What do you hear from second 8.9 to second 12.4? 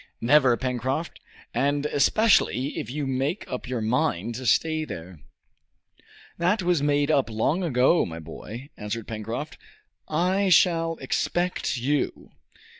Pencroft. "I shall expect you.